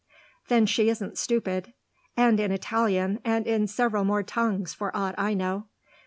"Then 0.47 0.65
she 0.65 0.89
isn't 0.89 1.19
stupid." 1.19 1.73
"And 2.17 2.39
in 2.39 2.51
Italian, 2.51 3.19
and 3.23 3.45
in 3.45 3.67
several 3.67 4.03
more 4.03 4.23
tongues, 4.23 4.73
for 4.73 4.89
aught 4.97 5.13
I 5.15 5.35
know." 5.35 5.67